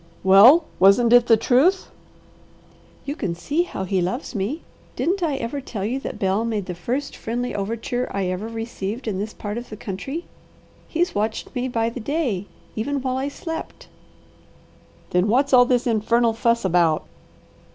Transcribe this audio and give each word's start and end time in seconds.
"Well 0.23 0.63
wasn't 0.79 1.13
it 1.13 1.27
the 1.27 1.37
truth?" 1.37 1.91
"You 3.05 3.15
can 3.15 3.35
see 3.35 3.61
how 3.61 3.83
he 3.83 4.01
loves 4.01 4.33
me. 4.33 4.63
Didn't 4.95 5.21
I 5.21 5.35
ever 5.35 5.61
tell 5.61 5.85
you 5.85 5.99
that 5.99 6.17
Bel 6.17 6.43
made 6.43 6.65
the 6.65 6.73
first 6.73 7.15
friendly 7.15 7.53
overture 7.53 8.09
I 8.11 8.25
ever 8.25 8.47
received 8.47 9.07
in 9.07 9.19
this 9.19 9.31
part 9.35 9.59
of 9.59 9.69
the 9.69 9.77
country? 9.77 10.25
He's 10.87 11.13
watched 11.13 11.53
me 11.53 11.67
by 11.67 11.91
the 11.91 11.99
day, 11.99 12.47
even 12.75 13.03
while 13.03 13.17
I 13.17 13.27
slept." 13.27 13.89
"Then 15.11 15.27
what's 15.27 15.53
all 15.53 15.65
this 15.65 15.85
infernal 15.85 16.33
fuss 16.33 16.65
about?" 16.65 17.03